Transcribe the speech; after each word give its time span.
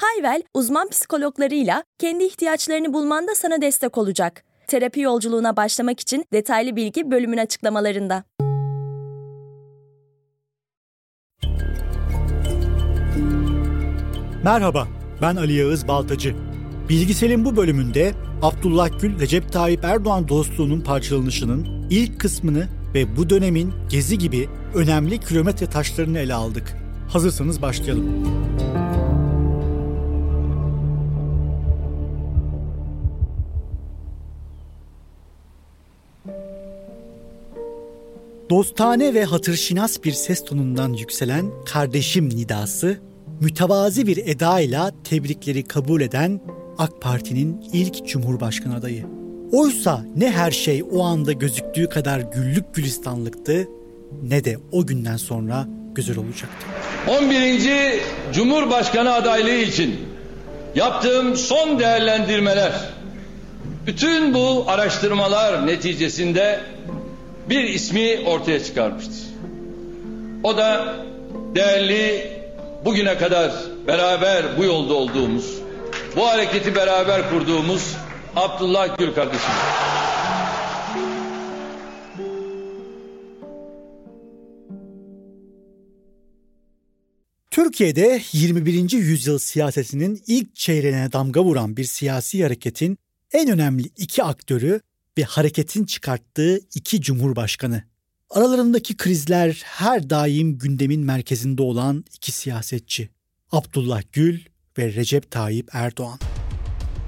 Hayvel, 0.00 0.42
uzman 0.54 0.88
psikologlarıyla 0.88 1.84
kendi 1.98 2.24
ihtiyaçlarını 2.24 2.94
bulmanda 2.94 3.34
sana 3.34 3.62
destek 3.62 3.98
olacak. 3.98 4.44
Terapi 4.66 5.00
yolculuğuna 5.00 5.56
başlamak 5.56 6.00
için 6.00 6.24
detaylı 6.32 6.76
bilgi 6.76 7.10
bölümün 7.10 7.38
açıklamalarında. 7.38 8.24
Merhaba, 14.44 14.88
ben 15.22 15.36
Ali 15.36 15.52
Yağız 15.52 15.88
Baltacı. 15.88 16.34
Bilgisel'in 16.88 17.44
bu 17.44 17.56
bölümünde 17.56 18.12
Abdullah 18.42 19.00
Gül, 19.00 19.20
Recep 19.20 19.52
Tayyip 19.52 19.84
Erdoğan 19.84 20.28
dostluğunun 20.28 20.80
parçalanışının 20.80 21.88
ilk 21.90 22.20
kısmını 22.20 22.68
ve 22.94 23.16
bu 23.16 23.30
dönemin 23.30 23.74
gezi 23.90 24.18
gibi 24.18 24.48
önemli 24.74 25.20
kilometre 25.20 25.66
taşlarını 25.66 26.18
ele 26.18 26.34
aldık. 26.34 26.76
Hazırsanız 27.08 27.62
başlayalım. 27.62 28.24
Dostane 38.50 39.14
ve 39.14 39.24
hatırşinas 39.24 40.04
bir 40.04 40.12
ses 40.12 40.44
tonundan 40.44 40.92
yükselen 40.92 41.50
kardeşim 41.66 42.28
nidası, 42.28 42.96
mütevazi 43.40 44.06
bir 44.06 44.16
edayla 44.16 44.92
tebrikleri 45.04 45.64
kabul 45.64 46.00
eden 46.00 46.40
AK 46.78 47.02
Parti'nin 47.02 47.64
ilk 47.72 48.06
Cumhurbaşkanı 48.06 48.74
adayı. 48.74 49.06
Oysa 49.52 50.04
ne 50.16 50.30
her 50.30 50.50
şey 50.50 50.84
o 50.92 51.02
anda 51.02 51.32
gözüktüğü 51.32 51.88
kadar 51.88 52.20
güllük 52.20 52.74
gülistanlıktı 52.74 53.68
ne 54.22 54.44
de 54.44 54.58
o 54.72 54.86
günden 54.86 55.16
sonra 55.16 55.66
güzel 55.94 56.18
olacaktı. 56.18 56.66
11. 57.08 58.00
Cumhurbaşkanı 58.32 59.12
adaylığı 59.12 59.62
için 59.62 59.96
yaptığım 60.74 61.36
son 61.36 61.78
değerlendirmeler 61.78 62.72
bütün 63.86 64.34
bu 64.34 64.64
araştırmalar 64.66 65.66
neticesinde 65.66 66.60
bir 67.48 67.64
ismi 67.64 68.20
ortaya 68.26 68.64
çıkarmıştır. 68.64 69.18
O 70.42 70.56
da 70.56 70.96
değerli 71.54 72.30
bugüne 72.84 73.18
kadar 73.18 73.52
beraber 73.86 74.58
bu 74.58 74.64
yolda 74.64 74.94
olduğumuz, 74.94 75.58
bu 76.16 76.26
hareketi 76.26 76.74
beraber 76.74 77.30
kurduğumuz 77.30 77.96
Abdullah 78.36 78.98
Gül 78.98 79.14
kardeşim. 79.14 79.50
Türkiye'de 87.50 88.20
21. 88.32 88.92
yüzyıl 88.92 89.38
siyasetinin 89.38 90.22
ilk 90.26 90.54
çeyreğine 90.54 91.12
damga 91.12 91.44
vuran 91.44 91.76
bir 91.76 91.84
siyasi 91.84 92.42
hareketin 92.42 92.98
en 93.32 93.50
önemli 93.50 93.82
iki 93.96 94.22
aktörü 94.22 94.80
ve 95.20 95.24
hareketin 95.24 95.84
çıkarttığı 95.84 96.60
iki 96.74 97.00
cumhurbaşkanı. 97.00 97.82
Aralarındaki 98.30 98.96
krizler 98.96 99.62
her 99.64 100.10
daim 100.10 100.58
gündemin 100.58 101.00
merkezinde 101.00 101.62
olan 101.62 102.04
iki 102.14 102.32
siyasetçi. 102.32 103.08
Abdullah 103.52 104.02
Gül 104.12 104.40
ve 104.78 104.94
Recep 104.94 105.30
Tayyip 105.30 105.68
Erdoğan. 105.72 106.18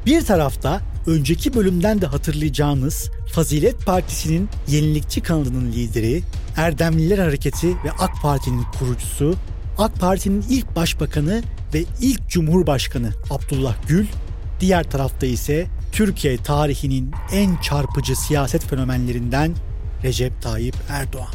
Bir 0.06 0.24
tarafta 0.24 0.80
önceki 1.06 1.54
bölümden 1.54 2.00
de 2.00 2.06
hatırlayacağınız 2.06 3.10
Fazilet 3.34 3.86
Partisi'nin 3.86 4.48
yenilikçi 4.68 5.20
kanadının 5.20 5.72
lideri, 5.72 6.22
Erdemliler 6.56 7.18
Hareketi 7.18 7.68
ve 7.68 7.92
AK 7.98 8.22
Parti'nin 8.22 8.64
kurucusu, 8.78 9.34
AK 9.78 10.00
Parti'nin 10.00 10.44
ilk 10.50 10.76
başbakanı 10.76 11.42
ve 11.74 11.84
ilk 12.00 12.28
cumhurbaşkanı 12.28 13.12
Abdullah 13.30 13.76
Gül, 13.88 14.06
diğer 14.60 14.90
tarafta 14.90 15.26
ise 15.26 15.66
Türkiye 15.92 16.36
tarihinin 16.36 17.10
en 17.32 17.56
çarpıcı 17.56 18.16
siyaset 18.16 18.66
fenomenlerinden 18.66 19.54
Recep 20.02 20.42
Tayyip 20.42 20.76
Erdoğan. 20.88 21.34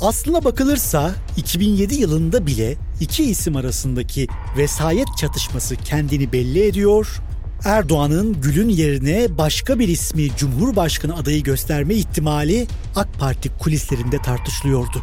Aslına 0.00 0.44
bakılırsa 0.44 1.14
2007 1.36 1.94
yılında 1.94 2.46
bile 2.46 2.76
iki 3.00 3.24
isim 3.24 3.56
arasındaki 3.56 4.26
vesayet 4.56 5.08
çatışması 5.18 5.76
kendini 5.76 6.32
belli 6.32 6.66
ediyor. 6.66 7.20
Erdoğan'ın 7.64 8.40
Gül'ün 8.40 8.68
yerine 8.68 9.38
başka 9.38 9.78
bir 9.78 9.88
ismi 9.88 10.28
Cumhurbaşkanı 10.36 11.16
adayı 11.16 11.42
gösterme 11.42 11.94
ihtimali 11.94 12.66
AK 12.96 13.08
Parti 13.18 13.48
kulislerinde 13.58 14.18
tartışılıyordu. 14.18 15.02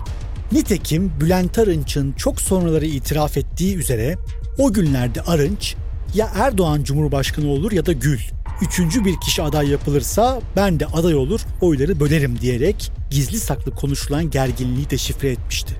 Nitekim 0.51 1.11
Bülent 1.21 1.59
Arınç'ın 1.59 2.11
çok 2.11 2.41
sonraları 2.41 2.85
itiraf 2.85 3.37
ettiği 3.37 3.75
üzere 3.75 4.15
o 4.57 4.73
günlerde 4.73 5.21
Arınç 5.21 5.75
ya 6.13 6.31
Erdoğan 6.35 6.83
Cumhurbaşkanı 6.83 7.47
olur 7.47 7.71
ya 7.71 7.85
da 7.85 7.91
Gül. 7.91 8.19
Üçüncü 8.61 9.05
bir 9.05 9.19
kişi 9.19 9.43
aday 9.43 9.69
yapılırsa 9.69 10.41
ben 10.55 10.79
de 10.79 10.85
aday 10.85 11.15
olur 11.15 11.41
oyları 11.61 11.99
bölerim 11.99 12.39
diyerek 12.41 12.91
gizli 13.11 13.39
saklı 13.39 13.75
konuşulan 13.75 14.29
gerginliği 14.29 14.89
deşifre 14.89 15.29
etmişti. 15.29 15.73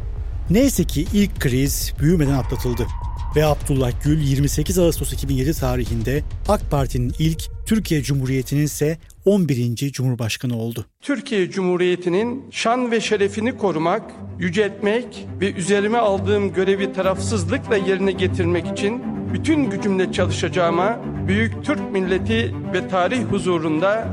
Neyse 0.50 0.84
ki 0.84 1.06
ilk 1.14 1.40
kriz 1.40 1.94
büyümeden 2.00 2.34
atlatıldı 2.34 2.88
ve 3.36 3.46
Abdullah 3.46 3.92
Gül 4.04 4.22
28 4.22 4.80
Ağustos 4.80 5.14
2007 5.14 5.54
tarihinde 5.54 6.24
AK 6.48 6.72
Parti'nin 6.72 7.14
ilk, 7.20 7.44
Türkiye 7.66 8.04
Cumhuriyeti'nin 8.04 8.64
ise 8.64 8.98
11. 9.26 9.76
Cumhurbaşkanı 9.76 10.58
oldu. 10.58 10.86
Türkiye 11.02 11.52
Cumhuriyeti'nin 11.52 12.44
şan 12.52 12.92
ve 12.92 13.02
şerefini 13.02 13.58
korumak, 13.58 14.12
yüceltmek 14.40 15.28
ve 15.42 15.54
üzerime 15.54 15.98
aldığım 15.98 16.54
görevi 16.54 16.94
tarafsızlıkla 16.94 17.78
yerine 17.78 18.12
getirmek 18.12 18.68
için 18.68 19.15
bütün 19.36 19.70
gücümle 19.70 20.12
çalışacağıma 20.12 21.00
büyük 21.28 21.66
Türk 21.66 21.92
milleti 21.92 22.56
ve 22.74 22.88
tarih 22.88 23.24
huzurunda 23.24 24.08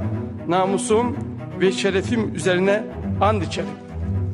namusum 0.49 1.17
ve 1.61 1.73
şerefim 1.73 2.35
üzerine 2.35 2.85
and 3.21 3.43
içerim. 3.43 3.69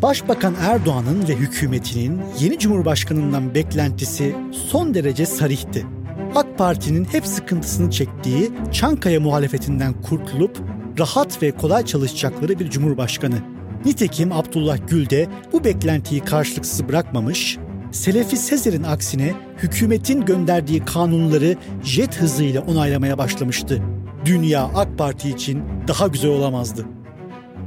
Başbakan 0.03 0.54
Erdoğan'ın 0.60 1.28
ve 1.28 1.34
hükümetinin 1.37 2.21
yeni 2.41 2.59
cumhurbaşkanından 2.59 3.54
beklentisi 3.54 4.37
son 4.53 4.94
derece 4.94 5.26
sarihti. 5.26 5.87
AK 6.34 6.59
Parti'nin 6.59 7.05
hep 7.05 7.26
sıkıntısını 7.26 7.91
çektiği 7.91 8.50
Çankaya 8.72 9.20
muhalefetinden 9.20 9.93
kurtulup 10.03 10.59
rahat 10.99 11.43
ve 11.43 11.50
kolay 11.50 11.84
çalışacakları 11.84 12.59
bir 12.59 12.70
cumhurbaşkanı. 12.70 13.38
Nitekim 13.84 14.32
Abdullah 14.32 14.78
Gül 14.88 15.10
de 15.10 15.26
bu 15.53 15.65
beklentiyi 15.65 16.20
karşılıksız 16.20 16.88
bırakmamış, 16.88 17.59
Selefi 17.93 18.37
Sezer'in 18.37 18.82
aksine 18.82 19.34
hükümetin 19.62 20.25
gönderdiği 20.25 20.84
kanunları 20.84 21.56
jet 21.84 22.16
hızıyla 22.16 22.60
onaylamaya 22.60 23.19
başlamıştı. 23.19 23.82
Dünya 24.25 24.65
AK 24.65 24.99
Parti 24.99 25.31
için 25.31 25.62
daha 25.88 26.06
güzel 26.06 26.31
olamazdı. 26.31 26.87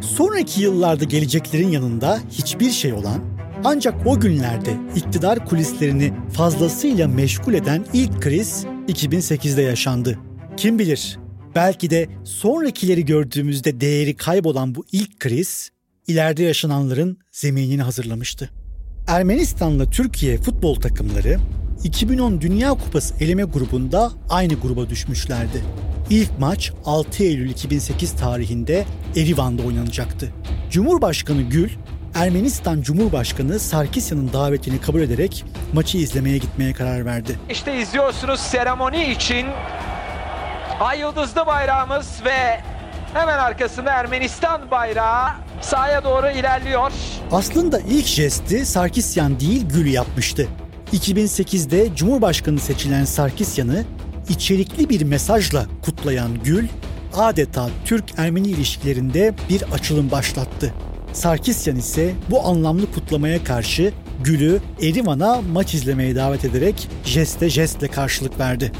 Sonraki 0.02 0.62
yıllarda 0.62 1.04
geleceklerin 1.04 1.70
yanında 1.70 2.20
hiçbir 2.30 2.72
şey 2.72 2.94
olan 2.94 3.20
ancak 3.64 4.08
o 4.08 4.20
günlerde 4.20 4.78
iktidar 4.96 5.46
kulislerini 5.46 6.14
fazlasıyla 6.34 7.08
meşgul 7.08 7.54
eden 7.54 7.86
ilk 7.94 8.22
kriz 8.22 8.66
2008'de 8.88 9.62
yaşandı. 9.62 10.20
Kim 10.58 10.80
bilir 10.80 11.20
belki 11.56 11.90
de 11.90 12.08
sonrakileri 12.24 13.06
gördüğümüzde 13.06 13.82
değeri 13.82 14.16
kaybolan 14.16 14.76
bu 14.76 14.86
ilk 14.92 15.20
kriz 15.20 15.70
ileride 16.08 16.44
yaşananların 16.44 17.18
zeminini 17.32 17.82
hazırlamıştı. 17.82 18.61
Ermenistan'la 19.08 19.90
Türkiye 19.90 20.38
futbol 20.38 20.76
takımları 20.76 21.38
2010 21.84 22.42
Dünya 22.42 22.70
Kupası 22.70 23.24
eleme 23.24 23.44
grubunda 23.44 24.12
aynı 24.30 24.54
gruba 24.54 24.90
düşmüşlerdi. 24.90 25.64
İlk 26.10 26.40
maç 26.40 26.72
6 26.86 27.24
Eylül 27.24 27.50
2008 27.50 28.16
tarihinde 28.16 28.86
Erivan'da 29.16 29.64
oynanacaktı. 29.64 30.30
Cumhurbaşkanı 30.70 31.42
Gül, 31.42 31.70
Ermenistan 32.16 32.82
Cumhurbaşkanı 32.82 33.60
Sarkisyan'ın 33.60 34.34
davetini 34.34 34.82
kabul 34.82 35.02
ederek 35.02 35.46
maçı 35.74 35.98
izlemeye 35.98 36.38
gitmeye 36.38 36.74
karar 36.74 37.06
verdi. 37.06 37.40
İşte 37.50 37.82
izliyorsunuz 37.82 38.40
seremoni 38.40 39.12
için 39.12 39.48
Ay 40.80 41.00
Yıldızlı 41.00 41.46
bayrağımız 41.46 42.08
ve 42.26 42.62
hemen 43.14 43.38
arkasında 43.38 43.92
Ermenistan 43.92 44.72
bayrağı 44.72 45.30
sahaya 45.62 46.04
doğru 46.04 46.30
ilerliyor. 46.30 46.92
Aslında 47.32 47.80
ilk 47.80 48.06
jesti 48.06 48.66
Sarkisyan 48.66 49.40
değil 49.40 49.66
Gül 49.74 49.94
yapmıştı. 49.94 50.48
2008'de 50.94 51.96
Cumhurbaşkanı 51.96 52.60
seçilen 52.60 53.06
Sarkisyan'ı 53.06 53.86
içerikli 54.30 54.90
bir 54.90 55.02
mesajla 55.02 55.66
kutlayan 55.82 56.32
Gül, 56.44 56.68
adeta 57.14 57.70
Türk-Ermeni 57.86 58.48
ilişkilerinde 58.48 59.34
bir 59.50 59.62
açılım 59.62 60.12
başlattı. 60.12 60.74
Sarkisyan 61.14 61.78
ise 61.78 62.14
bu 62.30 62.46
anlamlı 62.46 62.92
kutlamaya 62.92 63.44
karşı 63.44 63.94
Gül'ü 64.24 64.62
Erivan'a 64.82 65.42
maç 65.42 65.74
izlemeye 65.74 66.16
davet 66.16 66.46
ederek 66.46 66.90
jeste 67.06 67.50
jestle 67.50 67.88
karşılık 67.88 68.40
verdi. 68.40 68.72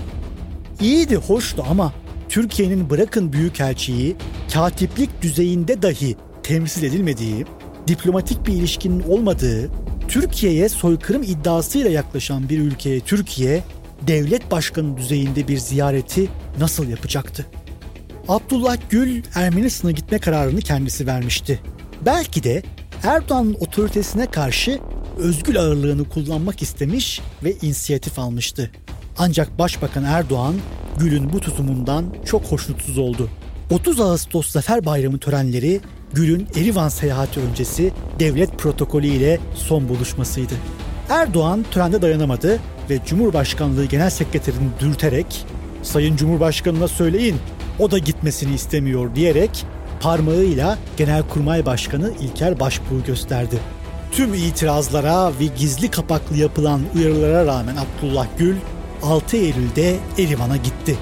İyiydi, 0.82 1.16
hoştu 1.16 1.66
ama 1.70 1.94
Türkiye'nin 2.30 2.90
bırakın 2.90 3.34
büyükelçiyi 3.34 4.16
katiplik 4.54 5.22
düzeyinde 5.22 5.82
dahi 5.82 6.16
temsil 6.44 6.84
edilmediği, 6.84 7.46
diplomatik 7.88 8.48
bir 8.48 8.54
ilişkinin 8.54 9.04
olmadığı, 9.04 9.70
Türkiye'ye 10.08 10.70
soykırım 10.70 11.24
iddiasıyla 11.24 11.90
yaklaşan 11.90 12.50
bir 12.50 12.60
ülkeye 12.60 13.00
Türkiye, 13.00 13.64
devlet 14.08 14.52
başkanı 14.52 14.98
düzeyinde 14.98 15.48
bir 15.48 15.58
ziyareti 15.58 16.30
nasıl 16.60 16.90
yapacaktı? 16.90 17.46
Abdullah 18.28 18.78
Gül 18.90 19.24
Ermenistan'a 19.36 19.92
gitme 19.92 20.20
kararını 20.20 20.60
kendisi 20.60 21.08
vermişti. 21.08 21.60
Belki 22.06 22.44
de 22.44 22.64
Erdoğan'ın 23.04 23.54
otoritesine 23.60 24.26
karşı 24.26 24.80
özgül 25.18 25.60
ağırlığını 25.60 26.10
kullanmak 26.10 26.62
istemiş 26.62 27.22
ve 27.44 27.54
inisiyatif 27.62 28.20
almıştı. 28.20 28.72
Ancak 29.18 29.60
Başbakan 29.60 30.04
Erdoğan 30.04 30.56
Gül'ün 31.00 31.34
bu 31.34 31.40
tutumundan 31.40 32.06
çok 32.26 32.46
hoşnutsuz 32.46 32.98
oldu. 32.98 33.30
30 33.72 34.00
Ağustos 34.00 34.48
Zafer 34.48 34.86
Bayramı 34.86 35.20
törenleri 35.20 35.82
Gül'ün 36.14 36.48
Erivan 36.56 36.90
seyahati 36.90 37.40
öncesi 37.40 37.92
devlet 38.20 38.60
protokolü 38.60 39.08
ile 39.08 39.40
son 39.56 39.90
buluşmasıydı. 39.90 40.54
Erdoğan 41.10 41.66
törende 41.72 42.02
dayanamadı 42.02 42.60
ve 42.90 43.00
Cumhurbaşkanlığı 43.06 43.86
Genel 43.86 44.10
Sekreterini 44.10 44.70
dürterek 44.80 45.46
"Sayın 45.84 46.16
Cumhurbaşkanına 46.16 46.88
söyleyin, 46.88 47.36
o 47.80 47.92
da 47.92 47.98
gitmesini 47.98 48.54
istemiyor." 48.54 49.16
diyerek 49.16 49.66
parmağıyla 50.02 50.78
Genelkurmay 50.98 51.66
Başkanı 51.66 52.12
İlker 52.22 52.60
Başbuğ'u 52.60 53.04
gösterdi. 53.08 53.60
Tüm 54.12 54.34
itirazlara 54.34 55.32
ve 55.40 55.46
gizli 55.58 55.92
kapaklı 55.92 56.38
yapılan 56.38 56.82
uyarılara 56.96 57.46
rağmen 57.46 57.76
Abdullah 57.76 58.28
Gül 58.38 58.56
6 59.04 59.38
Eylül'de 59.38 59.96
Erivan'a 60.18 60.56
gitti. 60.56 60.98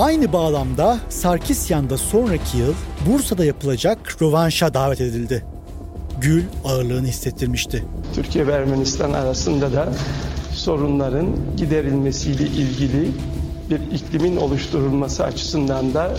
Aynı 0.00 0.32
bağlamda 0.32 0.98
Sarkisyan'da 1.08 1.98
sonraki 1.98 2.58
yıl 2.58 2.74
Bursa'da 3.06 3.44
yapılacak 3.44 4.16
rövanşa 4.22 4.74
davet 4.74 5.00
edildi. 5.00 5.44
Gül 6.20 6.44
ağırlığını 6.64 7.06
hissettirmişti. 7.06 7.84
Türkiye 8.14 8.46
ve 8.46 8.52
Ermenistan 8.52 9.12
arasında 9.12 9.72
da 9.72 9.92
sorunların 10.54 11.26
giderilmesiyle 11.56 12.46
ilgili 12.46 13.08
bir 13.70 13.80
iklimin 13.94 14.36
oluşturulması 14.36 15.24
açısından 15.24 15.94
da 15.94 16.16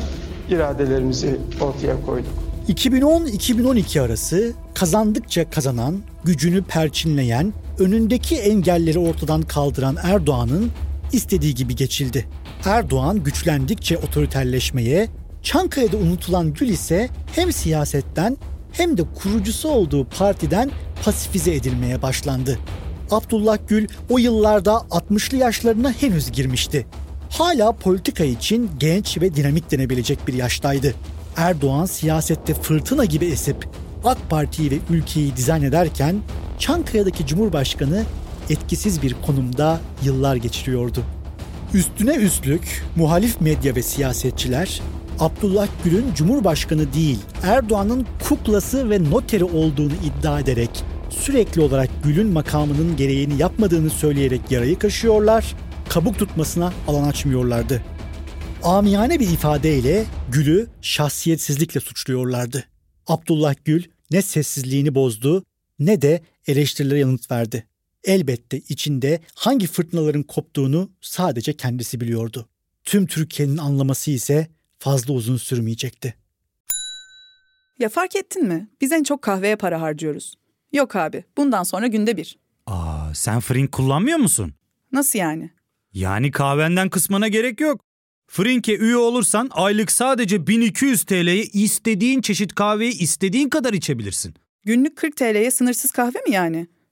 iradelerimizi 0.50 1.38
ortaya 1.62 2.06
koyduk. 2.06 2.34
2010-2012 2.69 4.01
arası 4.01 4.54
kazandıkça 4.74 5.50
kazanan, 5.50 6.00
gücünü 6.24 6.63
perçinleyen, 6.63 7.54
önündeki 7.80 8.36
engelleri 8.36 9.00
ortadan 9.00 9.42
kaldıran 9.42 9.98
Erdoğan'ın 10.04 10.72
istediği 11.13 11.56
gibi 11.56 11.75
geçildi. 11.75 12.28
Erdoğan 12.66 13.24
güçlendikçe 13.24 13.98
otoriterleşmeye, 13.98 15.08
Çankaya'da 15.44 15.98
unutulan 15.98 16.54
Gül 16.54 16.69
ise 16.69 17.10
hem 17.36 17.54
siyasetten 17.54 18.38
hem 18.72 18.98
de 18.98 19.04
kurucusu 19.16 19.69
olduğu 19.69 20.06
partiden 20.06 20.72
pasifize 21.04 21.56
edilmeye 21.56 22.02
başlandı. 22.02 22.60
Abdullah 23.12 23.58
Gül 23.68 23.88
o 24.10 24.18
yıllarda 24.18 24.72
60'lı 24.72 25.38
yaşlarına 25.38 25.92
henüz 25.92 26.31
girmişti. 26.31 26.88
Hala 27.30 27.72
politika 27.72 28.24
için 28.24 28.72
genç 28.80 29.18
ve 29.22 29.36
dinamik 29.36 29.72
denebilecek 29.72 30.28
bir 30.28 30.34
yaştaydı. 30.34 30.94
Erdoğan 31.38 31.86
siyasette 31.86 32.54
fırtına 32.54 33.06
gibi 33.06 33.25
esip 33.25 33.68
AK 34.06 34.30
Parti'yi 34.30 34.72
ve 34.72 34.75
ülkeyi 34.90 35.36
dizayn 35.36 35.63
ederken 35.63 36.16
Çankaya'daki 36.60 37.25
Cumhurbaşkanı 37.28 38.04
etkisiz 38.51 39.01
bir 39.01 39.15
konumda 39.25 39.81
yıllar 40.03 40.36
geçiriyordu. 40.36 41.03
Üstüne 41.74 42.15
üstlük 42.15 42.83
muhalif 42.95 43.42
medya 43.42 43.75
ve 43.75 43.83
siyasetçiler 43.83 44.81
Abdullah 45.19 45.68
Gül'ün 45.83 46.13
Cumhurbaşkanı 46.15 46.94
değil 46.94 47.19
Erdoğan'ın 47.44 48.07
kuklası 48.30 48.89
ve 48.89 49.03
noteri 49.03 49.44
olduğunu 49.44 49.94
iddia 49.94 50.39
ederek 50.39 50.83
sürekli 51.09 51.62
olarak 51.62 51.89
Gül'ün 52.03 52.27
makamının 52.27 52.98
gereğini 52.98 53.42
yapmadığını 53.42 53.89
söyleyerek 53.89 54.51
yarayı 54.51 54.80
kaşıyorlar, 54.80 55.56
kabuk 55.89 56.19
tutmasına 56.19 56.74
alan 56.88 57.03
açmıyorlardı. 57.03 57.81
Amiyane 58.63 59.19
bir 59.19 59.30
ifadeyle 59.30 60.06
Gül'ü 60.31 60.68
şahsiyetsizlikle 60.81 61.80
suçluyorlardı. 61.80 62.63
Abdullah 63.07 63.56
Gül 63.65 63.83
ne 64.12 64.21
sessizliğini 64.21 64.95
bozdu 64.95 65.44
ne 65.80 66.01
de 66.01 66.21
eleştirilere 66.48 67.00
yanıt 67.00 67.31
verdi. 67.31 67.68
Elbette 68.03 68.57
içinde 68.57 69.19
hangi 69.36 69.68
fırtınaların 69.68 70.24
koptuğunu 70.24 70.92
sadece 71.01 71.53
kendisi 71.53 72.01
biliyordu. 72.01 72.50
Tüm 72.83 73.07
Türkiye'nin 73.07 73.57
anlaması 73.57 74.12
ise 74.12 74.48
fazla 74.80 75.13
uzun 75.13 75.38
sürmeyecekti. 75.38 76.15
Ya 77.80 77.89
fark 77.89 78.15
ettin 78.15 78.44
mi? 78.48 78.69
Biz 78.81 78.92
en 78.92 79.03
çok 79.03 79.21
kahveye 79.21 79.56
para 79.56 79.81
harcıyoruz. 79.81 80.36
Yok 80.74 80.95
abi, 80.95 81.24
bundan 81.38 81.63
sonra 81.63 81.88
günde 81.88 82.18
bir. 82.18 82.38
Aa, 82.65 83.13
sen 83.13 83.39
Frink 83.39 83.71
kullanmıyor 83.71 84.18
musun? 84.18 84.53
Nasıl 84.92 85.19
yani? 85.19 85.50
Yani 85.94 86.31
kahvenden 86.31 86.89
kısmına 86.89 87.27
gerek 87.27 87.62
yok. 87.62 87.81
Frink'e 88.27 88.77
üye 88.77 88.98
olursan 88.98 89.50
aylık 89.51 89.92
sadece 89.92 90.48
1200 90.48 91.03
TL'ye 91.03 91.44
istediğin 91.44 92.21
çeşit 92.21 92.56
kahveyi 92.56 92.92
istediğin 93.00 93.50
kadar 93.50 93.74
içebilirsin. 93.74 94.33
Günlük 94.65 94.95
40 94.95 95.18
TL'ye 95.18 95.51
sınırsız 95.51 95.92
kahve 95.92 96.19
mi 96.27 96.31
yani? 96.31 96.68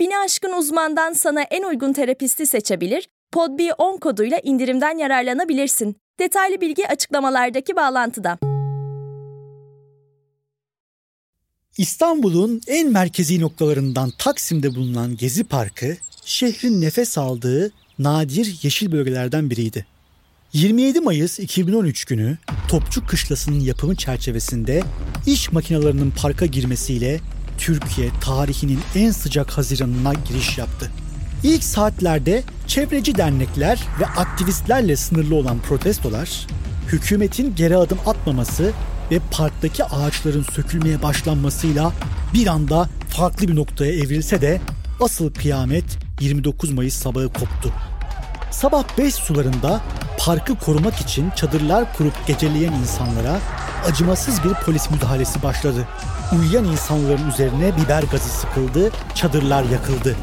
Bini 0.00 0.18
aşkın 0.18 0.52
uzmandan 0.52 1.12
sana 1.12 1.42
en 1.42 1.62
uygun 1.62 1.92
terapisti 1.92 2.46
seçebilir, 2.46 3.08
PodB10 3.34 4.00
koduyla 4.00 4.38
indirimden 4.42 4.98
yararlanabilirsin. 4.98 5.96
Detaylı 6.18 6.60
bilgi 6.60 6.88
açıklamalardaki 6.88 7.76
bağlantıda. 7.76 8.38
İstanbul'un 11.78 12.60
en 12.66 12.92
merkezi 12.92 13.40
noktalarından 13.40 14.12
Taksim'de 14.18 14.74
bulunan 14.74 15.16
Gezi 15.16 15.44
Parkı, 15.44 15.96
şehrin 16.24 16.80
nefes 16.80 17.18
aldığı 17.18 17.72
nadir 17.98 18.58
yeşil 18.62 18.92
bölgelerden 18.92 19.50
biriydi. 19.50 19.86
27 20.52 21.00
Mayıs 21.00 21.38
2013 21.38 22.04
günü 22.04 22.38
Topçu 22.68 23.06
Kışlası'nın 23.06 23.60
yapımı 23.60 23.96
çerçevesinde 23.96 24.82
iş 25.26 25.52
makinelerinin 25.52 26.10
parka 26.10 26.46
girmesiyle 26.46 27.20
Türkiye 27.58 28.10
tarihinin 28.20 28.80
en 28.94 29.10
sıcak 29.10 29.50
haziranına 29.50 30.12
giriş 30.14 30.58
yaptı. 30.58 30.90
İlk 31.42 31.64
saatlerde 31.64 32.42
çevreci 32.66 33.14
dernekler 33.14 33.80
ve 34.00 34.06
aktivistlerle 34.06 34.96
sınırlı 34.96 35.34
olan 35.34 35.58
protestolar, 35.58 36.46
hükümetin 36.86 37.54
geri 37.54 37.76
adım 37.76 37.98
atmaması 38.06 38.72
ve 39.10 39.20
parktaki 39.30 39.84
ağaçların 39.84 40.46
sökülmeye 40.52 41.02
başlanmasıyla 41.02 41.92
bir 42.34 42.46
anda 42.46 42.88
farklı 43.08 43.48
bir 43.48 43.56
noktaya 43.56 43.92
evrilse 43.92 44.40
de 44.40 44.60
asıl 45.00 45.34
kıyamet 45.34 45.84
29 46.20 46.70
Mayıs 46.70 46.94
sabahı 46.94 47.28
koptu. 47.28 47.72
Sabah 48.50 48.98
5 48.98 49.14
sularında 49.14 49.80
parkı 50.28 50.58
korumak 50.58 51.00
için 51.00 51.30
çadırlar 51.30 51.96
kurup 51.96 52.26
geceleyen 52.26 52.72
insanlara 52.72 53.38
acımasız 53.86 54.44
bir 54.44 54.52
polis 54.54 54.90
müdahalesi 54.90 55.42
başladı. 55.42 55.88
Uyuyan 56.32 56.64
insanların 56.64 57.30
üzerine 57.30 57.76
biber 57.76 58.02
gazı 58.02 58.28
sıkıldı, 58.28 58.90
çadırlar 59.14 59.64
yakıldı. 59.64 60.16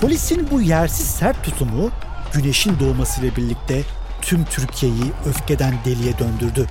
Polisin 0.00 0.48
bu 0.50 0.60
yersiz 0.60 1.06
sert 1.06 1.44
tutumu 1.44 1.90
güneşin 2.32 2.80
doğmasıyla 2.80 3.36
birlikte 3.36 3.82
tüm 4.22 4.44
Türkiye'yi 4.44 5.12
öfkeden 5.26 5.74
deliye 5.84 6.18
döndürdü. 6.18 6.66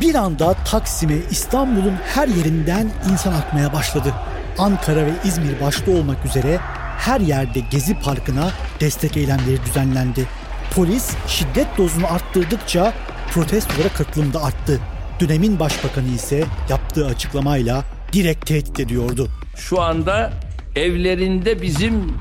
Bir 0.00 0.14
anda 0.14 0.54
Taksim'e 0.54 1.16
İstanbul'un 1.30 1.94
her 2.14 2.28
yerinden 2.28 2.90
insan 3.12 3.32
akmaya 3.32 3.72
başladı. 3.72 4.14
Ankara 4.58 5.06
ve 5.06 5.12
İzmir 5.24 5.60
başta 5.60 5.90
olmak 5.90 6.24
üzere 6.24 6.58
her 6.98 7.20
yerde 7.20 7.60
Gezi 7.70 8.00
Parkı'na 8.00 8.50
destek 8.80 9.16
eylemleri 9.16 9.64
düzenlendi. 9.64 10.26
Polis 10.74 11.10
şiddet 11.26 11.66
dozunu 11.78 12.06
arttırdıkça 12.06 12.92
protestolara 13.30 13.88
katılım 13.88 14.32
da 14.32 14.42
arttı. 14.44 14.80
Dönemin 15.20 15.60
başbakanı 15.60 16.08
ise 16.08 16.44
yaptığı 16.68 17.06
açıklamayla 17.06 17.84
direkt 18.12 18.46
tehdit 18.46 18.80
ediyordu. 18.80 19.28
Şu 19.56 19.80
anda 19.80 20.32
evlerinde 20.76 21.62
bizim 21.62 22.14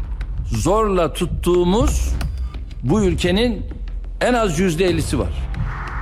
zorla 0.45 1.13
tuttuğumuz 1.13 2.09
bu 2.83 3.03
ülkenin 3.03 3.65
en 4.21 4.33
az 4.33 4.59
yüzde 4.59 4.85
ellisi 4.85 5.19
var. 5.19 5.33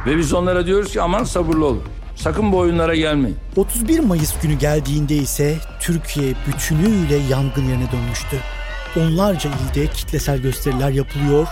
Ve 0.06 0.18
biz 0.18 0.34
onlara 0.34 0.66
diyoruz 0.66 0.92
ki 0.92 1.02
aman 1.02 1.24
sabırlı 1.24 1.66
olun. 1.66 1.84
Sakın 2.16 2.52
bu 2.52 2.58
oyunlara 2.58 2.96
gelmeyin. 2.96 3.38
31 3.56 4.00
Mayıs 4.00 4.42
günü 4.42 4.54
geldiğinde 4.54 5.16
ise 5.16 5.56
Türkiye 5.80 6.34
bütünüyle 6.48 7.16
yangın 7.30 7.66
yerine 7.70 7.92
dönmüştü. 7.92 8.38
Onlarca 8.96 9.50
ilde 9.50 9.88
kitlesel 9.88 10.38
gösteriler 10.38 10.90
yapılıyor, 10.90 11.48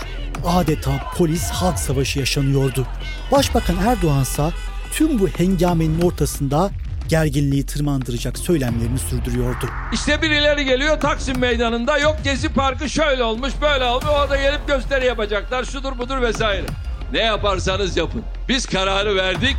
adeta 0.46 0.90
polis 1.16 1.50
halk 1.50 1.78
savaşı 1.78 2.18
yaşanıyordu. 2.18 2.86
Başbakan 3.32 3.76
Erdoğan 3.76 4.22
ise 4.22 4.50
tüm 4.92 5.18
bu 5.18 5.28
hengamenin 5.28 6.00
ortasında 6.00 6.70
gerginliği 7.08 7.66
tırmandıracak 7.66 8.38
söylemlerini 8.38 8.98
sürdürüyordu. 8.98 9.66
İşte 9.92 10.22
birileri 10.22 10.64
geliyor 10.64 11.00
Taksim 11.00 11.38
Meydanı'nda 11.38 11.98
yok 11.98 12.16
Gezi 12.24 12.48
Parkı 12.48 12.88
şöyle 12.88 13.22
olmuş 13.22 13.52
böyle 13.62 13.84
olmuş 13.84 14.06
orada 14.08 14.36
gelip 14.36 14.66
gösteri 14.68 15.06
yapacaklar 15.06 15.64
şudur 15.64 15.98
budur 15.98 16.22
vesaire. 16.22 16.66
Ne 17.12 17.18
yaparsanız 17.18 17.96
yapın. 17.96 18.22
Biz 18.48 18.66
kararı 18.66 19.16
verdik 19.16 19.56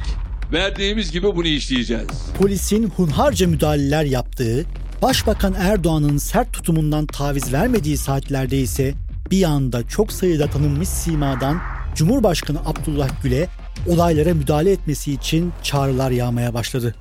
verdiğimiz 0.54 1.12
gibi 1.12 1.36
bunu 1.36 1.48
işleyeceğiz. 1.48 2.08
Polisin 2.40 2.90
hunharca 2.90 3.48
müdahaleler 3.48 4.04
yaptığı, 4.04 4.66
Başbakan 5.02 5.54
Erdoğan'ın 5.54 6.18
sert 6.18 6.54
tutumundan 6.54 7.06
taviz 7.06 7.54
vermediği 7.54 7.98
saatlerde 7.98 8.58
ise 8.58 8.94
bir 9.32 9.44
anda 9.44 9.88
çok 9.88 10.12
sayıda 10.12 10.48
tanınmış 10.50 10.90
simadan 10.90 11.62
Cumhurbaşkanı 11.96 12.60
Abdullah 12.66 13.10
Gül'e 13.24 13.48
olaylara 13.88 14.34
müdahale 14.34 14.72
etmesi 14.72 15.14
için 15.14 15.54
çağrılar 15.64 16.12
yağmaya 16.12 16.54
başladı. 16.54 16.96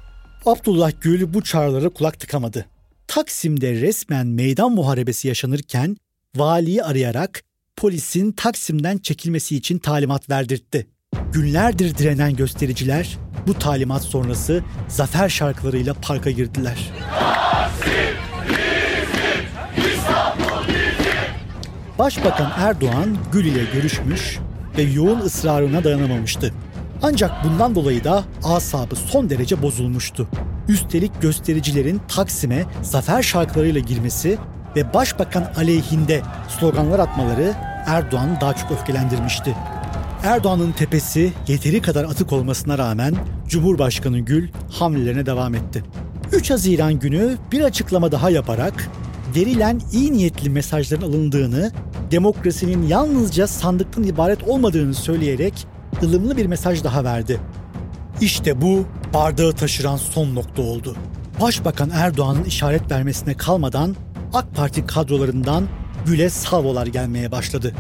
Abdullah 0.47 0.93
Gül 1.01 1.35
bu 1.35 1.45
çağrılara 1.45 1.89
kulak 1.89 2.21
tıkamadı. 2.21 2.67
Taksim'de 3.07 3.75
resmen 3.75 4.27
meydan 4.27 4.73
muharebesi 4.73 5.29
yaşanırken 5.29 5.97
valiyi 6.37 6.85
arayarak 6.85 7.43
polisin 7.77 8.33
Taksim'den 8.33 8.99
çekilmesi 8.99 9.57
için 9.57 9.79
talimat 9.79 10.31
verdirtti. 10.31 10.87
Günlerdir 11.33 11.99
direnen 11.99 12.37
göstericiler 12.37 13.19
bu 13.47 13.55
talimat 13.55 14.03
sonrası 14.03 14.65
zafer 14.89 15.29
şarkılarıyla 15.29 15.95
parka 15.95 16.31
girdiler. 16.31 16.91
Başbakan 21.99 22.53
Erdoğan 22.59 23.17
Gül 23.33 23.45
ile 23.45 23.65
görüşmüş 23.73 24.39
ve 24.79 24.83
yoğun 24.83 25.21
ısrarına 25.21 25.85
dayanamamıştı. 25.85 26.53
Ancak 27.03 27.45
bundan 27.45 27.75
dolayı 27.75 28.05
da 28.05 28.25
asabı 28.45 28.97
son 28.97 29.31
derece 29.31 29.63
bozulmuştu. 29.63 30.29
Üstelik 30.69 31.23
göstericilerin 31.23 32.01
Taksim'e 32.09 32.65
zafer 32.83 33.23
şarkılarıyla 33.23 33.81
girmesi 33.81 34.39
ve 34.77 34.95
başbakan 34.95 35.53
aleyhinde 35.57 36.23
sloganlar 36.61 36.99
atmaları 36.99 37.55
Erdoğan'ı 37.87 38.41
daha 38.41 38.57
çok 38.57 38.71
öfkelendirmişti. 38.71 39.57
Erdoğan'ın 40.23 40.73
tepesi 40.73 41.33
yeteri 41.49 41.83
kadar 41.83 42.05
atık 42.05 42.33
olmasına 42.33 42.79
rağmen 42.79 43.15
Cumhurbaşkanı 43.49 44.19
Gül 44.19 44.49
hamlelerine 44.71 45.27
devam 45.27 45.55
etti. 45.55 45.85
3 46.33 46.51
Haziran 46.51 46.99
günü 46.99 47.37
bir 47.53 47.61
açıklama 47.61 48.13
daha 48.13 48.31
yaparak 48.31 48.89
verilen 49.37 49.81
iyi 49.93 50.13
niyetli 50.13 50.51
mesajların 50.51 51.03
alındığını, 51.03 51.73
demokrasinin 52.11 52.87
yalnızca 52.87 53.47
sandıktan 53.47 54.05
ibaret 54.05 54.49
olmadığını 54.49 54.95
söyleyerek 54.95 55.67
ılımlı 56.03 56.37
bir 56.37 56.47
mesaj 56.47 56.85
daha 56.85 57.05
verdi. 57.05 57.41
İşte 58.21 58.61
bu 58.61 58.85
bardağı 59.15 59.53
taşıran 59.53 59.97
son 59.97 60.35
nokta 60.35 60.63
oldu. 60.63 60.97
Başbakan 61.41 61.91
Erdoğan'ın 61.91 62.45
işaret 62.45 62.91
vermesine 62.91 63.35
kalmadan 63.35 63.97
AK 64.35 64.55
Parti 64.55 64.87
kadrolarından 64.87 65.69
Gül'e 66.07 66.31
salvolar 66.31 66.87
gelmeye 66.87 67.33
başladı. 67.33 67.75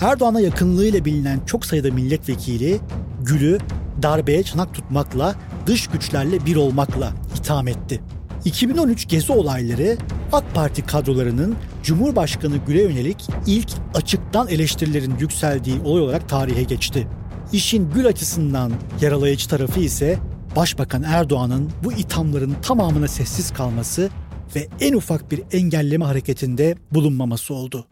Erdoğan'a 0.00 0.40
yakınlığıyla 0.40 1.04
bilinen 1.04 1.40
çok 1.46 1.66
sayıda 1.66 1.90
milletvekili 1.90 2.80
Gül'ü 3.20 3.58
darbeye 4.02 4.42
çanak 4.42 4.74
tutmakla, 4.74 5.34
dış 5.66 5.86
güçlerle 5.86 6.46
bir 6.46 6.56
olmakla 6.56 7.12
itham 7.38 7.68
etti. 7.68 8.00
2013 8.44 9.08
gezi 9.08 9.32
olayları 9.32 9.96
AK 10.32 10.54
Parti 10.54 10.82
kadrolarının 10.86 11.56
Cumhurbaşkanı 11.82 12.56
Gül'e 12.56 12.82
yönelik 12.82 13.28
ilk 13.46 13.68
açıktan 13.94 14.48
eleştirilerin 14.48 15.18
yükseldiği 15.20 15.80
olay 15.80 16.02
olarak 16.02 16.28
tarihe 16.28 16.62
geçti. 16.62 17.08
İşin 17.52 17.90
Gül 17.90 18.06
açısından 18.06 18.72
yaralayıcı 19.00 19.48
tarafı 19.48 19.80
ise 19.80 20.18
Başbakan 20.56 21.02
Erdoğan'ın 21.02 21.70
bu 21.84 21.92
ithamların 21.92 22.56
tamamına 22.62 23.08
sessiz 23.08 23.52
kalması 23.52 24.10
ve 24.56 24.68
en 24.80 24.92
ufak 24.92 25.30
bir 25.30 25.42
engelleme 25.52 26.04
hareketinde 26.04 26.74
bulunmaması 26.92 27.54
oldu. 27.54 27.86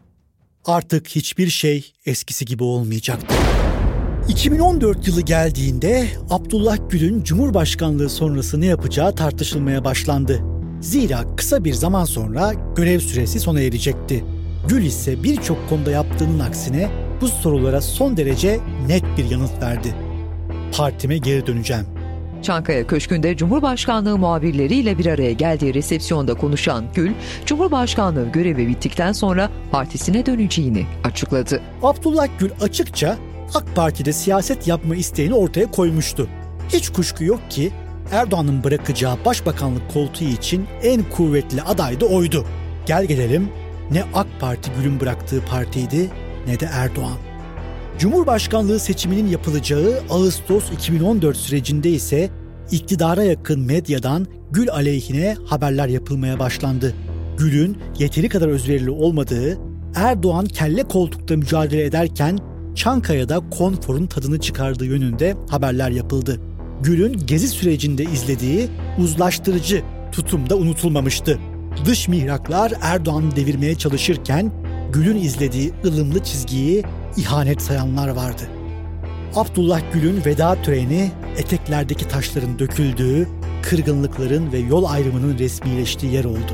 Artık 0.65 1.07
hiçbir 1.07 1.49
şey 1.49 1.93
eskisi 2.05 2.45
gibi 2.45 2.63
olmayacaktı. 2.63 3.35
2014 4.27 5.07
yılı 5.07 5.21
geldiğinde 5.21 6.07
Abdullah 6.29 6.77
Gül'ün 6.89 7.23
Cumhurbaşkanlığı 7.23 8.09
sonrası 8.09 8.61
ne 8.61 8.65
yapacağı 8.65 9.15
tartışılmaya 9.15 9.85
başlandı. 9.85 10.39
Zira 10.81 11.35
kısa 11.35 11.63
bir 11.63 11.73
zaman 11.73 12.05
sonra 12.05 12.53
görev 12.75 12.99
süresi 12.99 13.39
sona 13.39 13.61
erecekti. 13.61 14.23
Gül 14.67 14.83
ise 14.83 15.23
birçok 15.23 15.69
konuda 15.69 15.91
yaptığının 15.91 16.39
aksine 16.39 16.89
bu 17.21 17.27
sorulara 17.27 17.81
son 17.81 18.17
derece 18.17 18.59
net 18.87 19.03
bir 19.17 19.31
yanıt 19.31 19.61
verdi. 19.61 19.95
Partime 20.77 21.17
geri 21.17 21.47
döneceğim. 21.47 21.85
Çankaya 22.41 22.87
Köşkü'nde 22.87 23.37
Cumhurbaşkanlığı 23.37 24.17
muhabirleriyle 24.17 24.97
bir 24.97 25.05
araya 25.05 25.31
geldiği 25.31 25.73
resepsiyonda 25.73 26.33
konuşan 26.33 26.85
Gül, 26.95 27.11
Cumhurbaşkanlığı 27.45 28.31
görevi 28.31 28.67
bittikten 28.67 29.11
sonra 29.11 29.49
partisine 29.71 30.25
döneceğini 30.25 30.85
açıkladı. 31.03 31.61
Abdullah 31.83 32.27
Gül 32.39 32.49
açıkça 32.61 33.17
AK 33.53 33.75
Parti'de 33.75 34.13
siyaset 34.13 34.67
yapma 34.67 34.95
isteğini 34.95 35.33
ortaya 35.33 35.71
koymuştu. 35.71 36.27
Hiç 36.69 36.89
kuşku 36.89 37.23
yok 37.23 37.39
ki 37.49 37.71
Erdoğan'ın 38.11 38.63
bırakacağı 38.63 39.25
başbakanlık 39.25 39.93
koltuğu 39.93 40.23
için 40.23 40.67
en 40.83 41.03
kuvvetli 41.09 41.61
aday 41.61 41.99
da 41.99 42.05
oydu. 42.05 42.45
Gel 42.85 43.05
gelelim 43.05 43.49
ne 43.91 44.03
AK 44.13 44.27
Parti 44.39 44.71
Gül'ün 44.77 44.99
bıraktığı 44.99 45.41
partiydi 45.45 46.09
ne 46.47 46.59
de 46.59 46.69
Erdoğan. 46.71 47.17
Cumhurbaşkanlığı 47.99 48.79
seçiminin 48.79 49.27
yapılacağı 49.27 50.01
Ağustos 50.09 50.71
2014 50.71 51.37
sürecinde 51.37 51.89
ise 51.89 52.29
iktidara 52.71 53.23
yakın 53.23 53.59
medyadan 53.59 54.27
Gül 54.51 54.71
aleyhine 54.71 55.35
haberler 55.45 55.87
yapılmaya 55.87 56.39
başlandı. 56.39 56.93
Gül'ün 57.37 57.77
yeteri 57.99 58.29
kadar 58.29 58.47
özverili 58.47 58.89
olmadığı, 58.89 59.57
Erdoğan 59.95 60.45
kelle 60.45 60.83
koltukta 60.83 61.37
mücadele 61.37 61.83
ederken 61.83 62.39
Çankaya'da 62.75 63.49
konforun 63.49 64.05
tadını 64.05 64.39
çıkardığı 64.39 64.85
yönünde 64.85 65.35
haberler 65.49 65.89
yapıldı. 65.89 66.39
Gül'ün 66.81 67.25
gezi 67.27 67.47
sürecinde 67.47 68.03
izlediği 68.03 68.69
uzlaştırıcı 68.99 69.83
tutumda 70.11 70.57
unutulmamıştı. 70.57 71.39
Dış 71.85 72.07
mihraklar 72.07 72.73
Erdoğan'ı 72.81 73.35
devirmeye 73.35 73.75
çalışırken 73.75 74.51
Gül'ün 74.93 75.17
izlediği 75.17 75.73
ılımlı 75.85 76.23
çizgiyi 76.23 76.83
ihanet 77.17 77.61
sayanlar 77.61 78.09
vardı. 78.09 78.43
Abdullah 79.35 79.81
Gül'ün 79.93 80.25
veda 80.25 80.61
töreni 80.61 81.11
eteklerdeki 81.37 82.07
taşların 82.07 82.59
döküldüğü, 82.59 83.27
kırgınlıkların 83.61 84.51
ve 84.51 84.57
yol 84.57 84.83
ayrımının 84.83 85.37
resmileştiği 85.39 86.13
yer 86.13 86.25
oldu. 86.25 86.53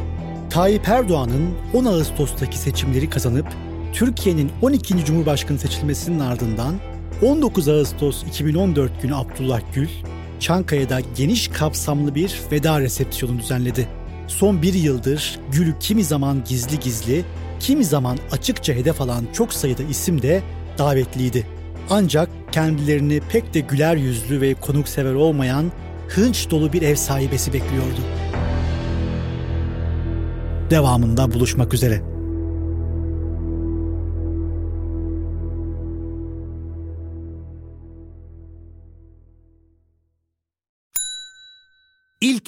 Tayyip 0.50 0.90
Erdoğan'ın 0.90 1.50
10 1.74 1.86
Ağustos'taki 1.86 2.58
seçimleri 2.58 3.10
kazanıp 3.10 3.48
Türkiye'nin 3.94 4.52
12. 4.62 5.06
Cumhurbaşkanı 5.06 5.60
seçilmesinin 5.60 6.20
ardından 6.20 6.76
19 7.22 7.68
Ağustos 7.70 8.24
2014 8.24 9.02
günü 9.02 9.16
Abdullah 9.16 9.62
Gül, 9.74 9.88
Çankaya'da 10.40 11.00
geniş 11.18 11.48
kapsamlı 11.48 12.16
bir 12.16 12.40
veda 12.52 12.80
resepsiyonu 12.80 13.40
düzenledi. 13.40 13.88
Son 14.28 14.62
bir 14.62 14.74
yıldır 14.74 15.40
Gül'ü 15.52 15.80
kimi 15.80 16.04
zaman 16.04 16.44
gizli 16.48 16.80
gizli, 16.80 17.26
kimi 17.60 17.86
zaman 17.86 18.18
açıkça 18.32 18.74
hedef 18.74 19.02
alan 19.02 19.26
çok 19.34 19.54
sayıda 19.54 19.84
isim 19.84 20.22
de 20.22 20.42
davetliydi. 20.78 21.48
Ancak 21.90 22.30
kendilerini 22.52 23.22
pek 23.32 23.54
de 23.54 23.60
güler 23.60 23.96
yüzlü 23.96 24.42
ve 24.42 24.54
konuksever 24.54 25.14
olmayan 25.14 25.72
hınç 26.08 26.50
dolu 26.50 26.74
bir 26.74 26.82
ev 26.82 26.96
sahibesi 26.96 27.54
bekliyordu. 27.54 28.02
Devamında 30.70 31.34
buluşmak 31.34 31.74
üzere. 31.74 32.09